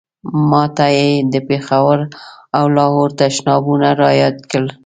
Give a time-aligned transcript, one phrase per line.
[0.49, 1.97] ما ته یې د پېښور
[2.57, 4.67] او لاهور تشنابونه را یاد کړل.